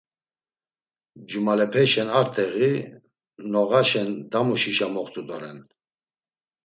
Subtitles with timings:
[1.29, 2.71] Cumalepeşen arteǧi,
[3.51, 5.59] noǧaşen damuşişa moxtu doren.